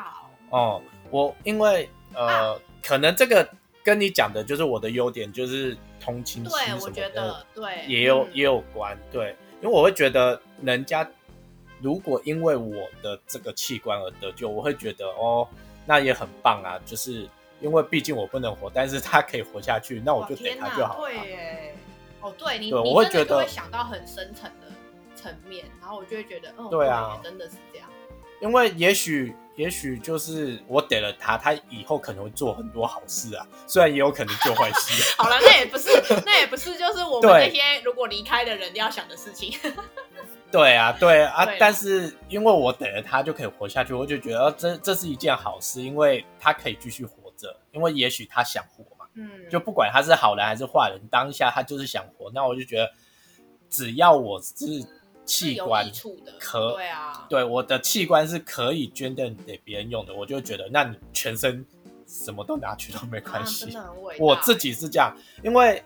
[0.52, 3.48] 哦，我因为呃，啊可能这个
[3.90, 11.10] 跟你讲的就是我的优点，就是同情心对，什么我觉的得对，也有、嗯也有关，对，因为我会觉得人家
[11.82, 15.48] 如果因为我的这个器官而得救，我会觉得哦，
[15.88, 17.28] 那也很棒啊，就是
[17.62, 21.10] 因为毕竟我不能活，但是他可以活下去，那我就给他就好了。
[21.10, 21.76] 对耶，
[22.22, 24.68] 哦，对你，对你我会觉得会想到很深层的
[25.16, 27.89] 层面，然后我就会觉得，哦，对啊耶真的是这样。
[28.42, 35.04] 因为也许也许就是我给了他，他以后可能会做很多好事啊，虽然也有可能做坏事。
[35.18, 35.90] 好了，那也不是，
[36.26, 39.54] 那也不是，就是我们对这些如果离开的人要想的事情。
[40.52, 52.90] 对啊，对啊，但是因为我等了他就可以活下去，我就觉得哦这这是一件好事，因为他可以继续活着，因为也许他想活嘛，嗯，就不管他是好人还是坏人，当下他就是想活，那我就觉得
[53.70, 54.56] 只要我是
[55.30, 55.88] 器官，
[56.40, 61.64] 可对啊，对我的器官是可以捐赠给别人用的，我就觉得那你全身
[62.08, 63.78] 什么都拿去都没关啊，系。
[64.18, 65.84] 我自己是这样，因为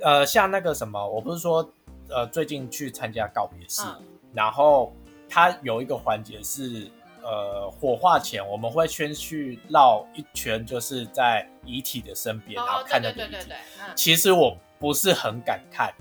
[0.00, 1.70] 呃，像那个什么，我不是说
[2.08, 4.94] 呃最近去参加告别式，嗯然后
[5.28, 6.90] 他有一个环节是
[7.22, 13.32] 呃火化前我们会先去绕一圈，就是在遗体的身边，然后看那个遗体。
[13.32, 15.92] 对对对对，嗯，其实我不是很敢看，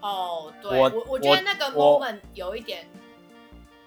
[0.00, 2.88] 哦，对我我我觉得那个 moment 有一点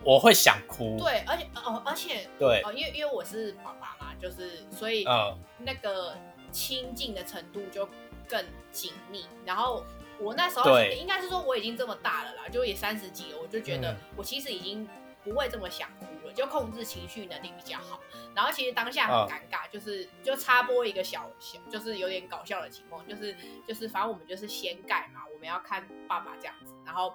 [0.03, 0.97] 我会想哭。
[0.99, 6.17] 对，而且哦，而且对，哦，因为因为我是爸爸嘛，就是所以嗯，那个
[6.51, 7.87] 亲近的程度就
[8.27, 9.25] 更紧密。
[9.45, 9.85] 然后
[10.19, 14.87] 我那时候对应该是说我已经这么大了啦，就也三十几了，我就觉得嗯我其实已经
[15.23, 17.99] 不会这么想哭了，就控制情绪能力比较好。
[18.33, 23.35] 然后其实当下嗯很尴尬，就是就插播一个小小，就是有点搞笑的情况，就是
[23.67, 27.13] 就是反正我们就是先盖嘛，我们要看爸爸这样子，然后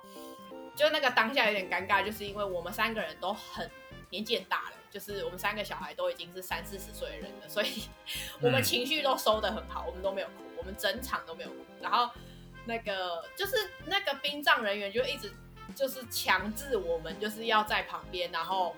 [0.74, 3.70] 就那个当下有点尴尬，就是因为我们三个人都很
[4.10, 7.88] 年纪很大了，就是我们三个小孩都已经是三四十岁的人了，所以
[8.42, 11.56] 我们嗯情绪都收的很好，我们都没有哭，我们整场都没有哭。
[11.80, 12.10] 然后
[12.66, 15.32] 那个就是那个殡葬人员就一直
[15.74, 18.76] 就是强制我们就是要在旁边，然后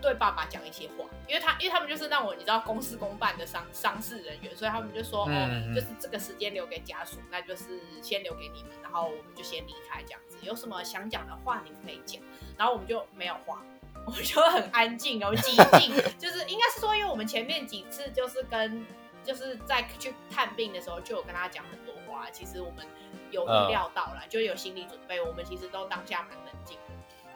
[0.00, 10.36] 对爸爸讲一些话，因为他因为他们就是让我你知道公事公办的丧丧事人员，所以他们就说、嗯哦，嗯就是这个时间留给家属，那就是先留给你们，然后我们就先离开这样子。
[10.42, 12.22] 有什么想讲的话你们可以讲，
[12.56, 13.62] 然后我们就没有话。
[14.06, 18.86] 我们就很安静哦，寂静， 就是应该是说，因为我们前面几次就是跟
[19.22, 22.30] 就是在去探病的时候，就有跟他讲很多话。
[22.30, 22.86] 其实我们
[23.30, 26.26] 有嗯预料到了，就有心理准备，我们其实都当下。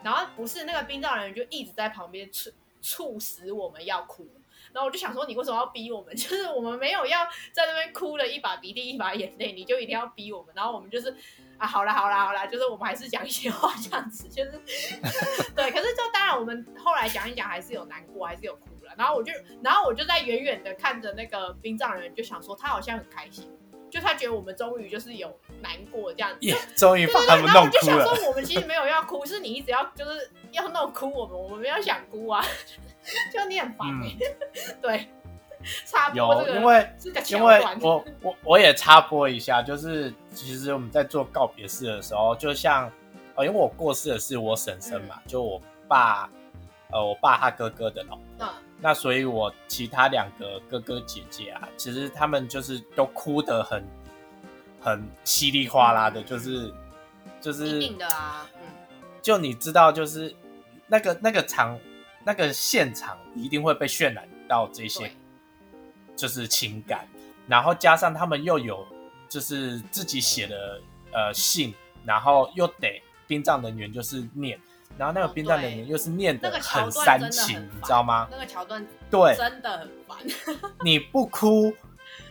[0.03, 2.51] 然后不是那个殡葬人员就一直在旁边促
[2.81, 4.27] 促使我们要哭，
[4.73, 6.13] 然后我就想说，你为什么要逼我们？
[6.17, 10.53] 就是我们没有要在那边哭了一把鼻涕一把眼泪，你就一定要逼我们。
[10.55, 11.15] 然后我们就是
[11.57, 14.51] 啊，好啦好啦好啦，就是我们还是讲一些话这样子，就是
[15.55, 15.71] 对。
[15.71, 18.93] 可是就当然我们后来讲一讲，还是有难过，还是有哭了。
[18.97, 19.31] 然后我就
[19.63, 23.49] 然后我就在远远的看着那个殡葬人员，就想说他好像很开心。
[23.93, 25.31] 就他觉得我们终于就是有
[25.61, 26.37] 难过这样子。
[26.39, 27.79] 耶，终于把他们然后我弄哭了。
[27.81, 32.43] 就想说，我们其实没有要哭，是你一直要就是要弄哭我们，我们没有想哭啊，
[33.31, 34.17] 就你很烦哎、
[34.81, 35.07] 对，
[35.85, 42.91] 插播有，这个因为这个因为段，我我我也插播一下，就是其实我们在做告别式的时候，就像
[43.35, 46.27] 呃，因为我过世的是我婶婶嘛，就我爸
[46.91, 48.47] 呃我爸他哥哥的老婆，嗯，
[48.85, 53.81] 那所以我其他两个哥哥姐姐啊，其实他们就是都哭得很
[54.81, 56.69] 很稀里哗啦的，就是
[57.39, 58.61] 就是一是定的啊，嗯，
[59.21, 60.35] 就你知道，就是
[60.85, 61.79] 那个那个场
[62.25, 65.09] 那个现场一定会被渲染到这些，
[66.13, 67.07] 就是情感，
[67.47, 68.85] 然后加上他们又有
[69.29, 70.81] 就是自己写的
[71.13, 71.73] 呃信，
[72.03, 74.59] 然后又得殡葬人员就是念，
[74.97, 78.27] 然后那个哦殡葬人员又是念那的很煽情，你知道吗？
[78.31, 80.17] 那个桥段对，真的很烦，
[80.83, 81.73] 你不哭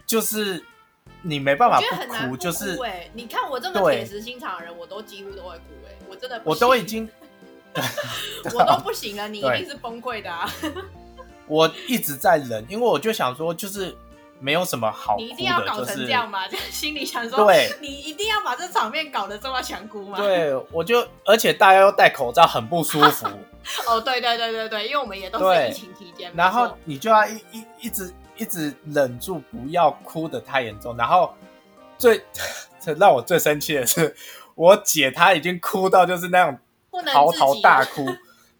[0.06, 0.64] 就是
[1.22, 7.08] 你没办法我觉得很难哭，就是哎、你看我这么对铁石心肠的人，我都几乎都会哭哎、我真的我都已行经
[8.54, 10.48] 我都不行了，你一定是崩溃的啊！
[11.48, 13.96] 我一直在忍，因为我就想说，就是
[14.42, 16.46] 没有什么好哭你一定要，搞成这样吗？
[16.50, 23.26] 就心里想说，对你一定要把这场面搞得这么想哭吗？，对，我就而且大家又戴口罩，很不舒服，
[23.86, 31.32] 哦，对对对对对，因为我们也都是疫情期间，然后你就要一一一直一直忍住不要哭的太严重，然后
[31.96, 32.20] 最
[32.80, 34.14] 这让我最生气的是，
[34.56, 36.58] 我姐她已经哭到就是那种
[37.12, 38.04] 嚎啕大哭，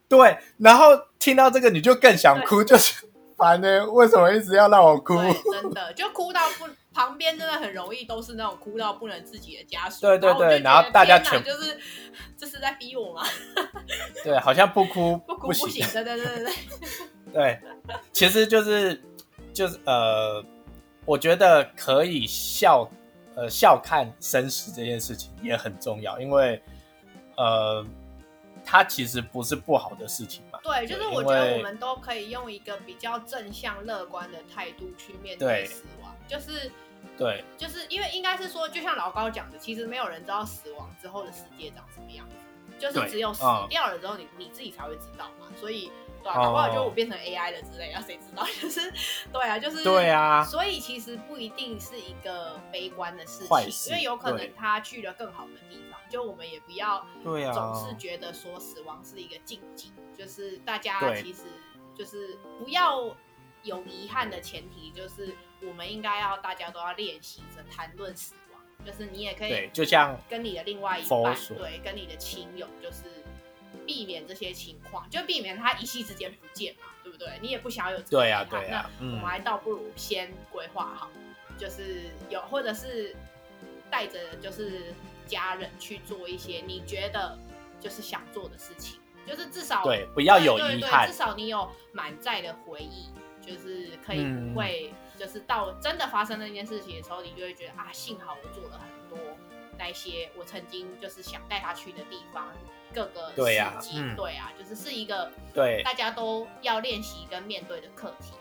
[0.09, 3.05] 对，然后听到这个你就更想哭，就是
[3.43, 5.17] 烦呢、为什么一直要让我哭？
[5.53, 10.01] 真的就哭到不， 旁边真的很容易都是那种哭到不能自己的家属。
[10.03, 11.77] 对对对然后大家全就是
[12.39, 13.25] 这是在逼我吗？
[14.23, 15.85] 对，好像不哭 不哭不行。
[15.93, 16.53] 对对对对对，
[17.33, 17.61] 对，
[18.13, 19.03] 其实就是
[19.53, 20.41] 就是呃，
[21.05, 22.89] 我觉得可以笑
[23.35, 26.63] 呃笑看生死这件事情也很重要，因为
[27.37, 27.85] 呃，
[28.65, 30.52] 它其实不是不好的事情嘛。
[30.63, 36.71] 对，就是我觉得我们都可以用一个比较正向乐观的态度去面对对死亡，就是。
[37.19, 42.37] 对就是因为应该是说，就像老高讲的，其实没有人知道死亡之后的世界长什么样子，
[42.79, 45.47] 就是只有死嗯掉了之后你，你自己才会知道嘛。
[45.61, 45.91] 所以，
[46.23, 48.45] 对啊，哦搞不好就我变成 AI 了之类啊，谁知道？
[48.61, 48.93] 就是，
[49.33, 56.01] 对啊，就是，对啊所以其实不一定是一个悲观的事情，事因为有可能他去了更好的地方。
[56.09, 59.93] 就我们也不要对啊总是觉得说死亡是一个禁忌，
[60.23, 61.41] 就是大家其实
[61.99, 63.17] 就是不要
[63.65, 65.35] 有遗憾的前提，就是
[65.67, 73.03] 我们应该要大家都要练习着谈论死亡，就是你也可对，以就像跟你的另外一半，对，跟你的亲友，就是
[73.85, 77.29] 避免这些情况，就避免他一夕之间不见嘛，对不对？
[77.43, 81.11] 你也不想要有遗憾对啊嗯那我们还倒不如先规划好，
[81.59, 83.17] 就是有或者是
[83.91, 84.95] 带着就是
[85.27, 87.37] 家人去做一些你觉得
[87.81, 93.09] 就是想做的事情，就是至少对不要有遗憾至少你有满载的回忆，
[93.41, 99.19] 就是可以会，就是到真的发生那件事情的时候，你就会觉得啊，幸好我做了很多
[99.79, 102.53] 那些我曾经就是想带他去的地方，
[102.93, 103.79] 各个对呀
[104.17, 108.35] 对啊，就是是一个对大家都要练习跟面对的课题。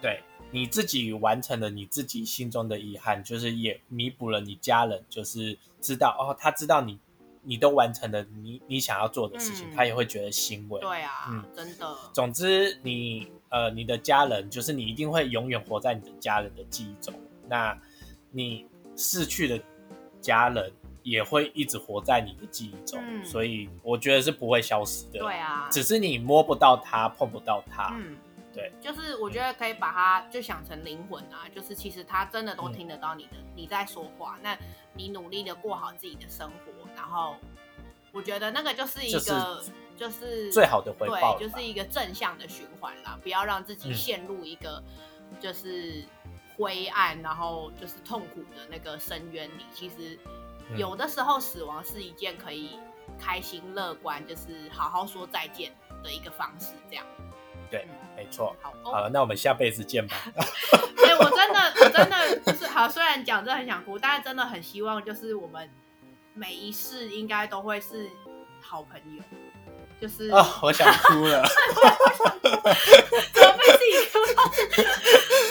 [0.00, 6.98] 对你自己完成了你自己心中的遗憾，就是也弥补了你家人，就是知道哦，他知道你
[7.48, 10.78] 你都完成了你你想要做的事情，嗯他也会觉得欣慰。
[10.82, 17.14] 对啊，嗯真的，总之你，呃，你的家人就是你一定会永远活在你的家人的记忆中。
[17.48, 17.74] 那
[18.30, 19.58] 你逝去的
[20.20, 20.70] 家人
[21.02, 25.20] 也会一直活在你的记忆中，嗯所以我觉得是不会消失的。
[25.20, 27.96] 对啊，只是你摸不到他，碰不到他。
[27.96, 28.14] 嗯，
[28.52, 34.54] 对，就是我觉得可以把它就想成灵魂啊，就是其实他真的嗯都听得到你的、你在说话，那
[34.92, 37.36] 你努力的过好自己的生活，然后
[38.10, 39.62] 我觉得那个就是一个
[39.96, 44.82] 就是最好的回报对，就是一个正向的循环啦，不要让自己嗯陷入一个
[45.38, 46.04] 就是
[46.56, 49.64] 灰暗，然后就是痛苦的那个深渊里。
[49.72, 50.18] 其实
[50.70, 52.78] 嗯有的时候死亡是一件可以
[53.16, 55.72] 开心乐观，就是好好说再见
[56.02, 57.04] 的一个方式，这样。
[57.70, 57.86] 对，
[58.16, 58.56] 没错。
[58.62, 60.16] 好哦，好了，那我们下辈子见吧。
[61.04, 65.68] 哎、我真的，我真的就是好，虽然讲真的很想哭，但是真的很希望，就是我们
[66.38, 68.08] 每一世应该都会是
[68.60, 69.22] 好朋友，
[70.00, 71.42] 就是啊、我想哭了。
[73.32, 74.38] 怎么被自己哭到？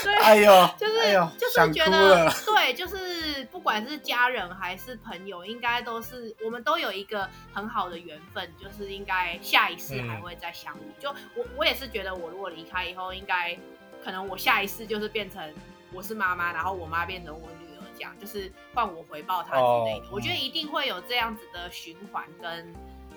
[0.04, 2.32] 对，哎呦，就是、哎，就是觉得。
[2.46, 10.94] 对，就是不管是家人还是朋友，应该都是我们都有一个很好的缘分，就是应该下一世还会再相遇。
[11.00, 13.58] 就我我也是觉得，我如果离开以后，应该
[14.04, 15.54] 可能我下一世就是变成
[15.94, 17.50] 我是妈妈，然后我妈变成我
[17.98, 22.74] 讲就是换我回报他之类的，我觉得一定会有这样子的循环跟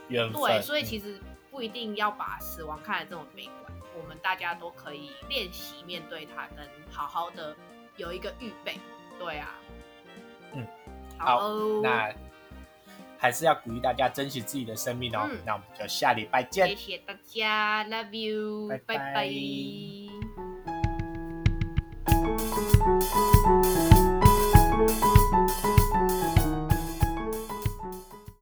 [0.09, 1.21] 对，所以其实
[1.51, 7.55] 不一定要把死亡看得这么悲观，我们大家都可以练习面对它，跟好好的
[7.97, 8.79] 有一个预备。
[9.19, 9.55] 对啊，
[10.55, 10.67] 嗯，
[11.19, 11.41] 好，
[11.83, 12.11] 那
[13.19, 15.29] 还是要鼓励大家珍惜自己的生命哦。
[15.45, 18.97] 那我们就下礼拜见，谢谢大家，Love you，拜
[23.85, 23.90] 拜。
[24.99, 25.80] thank you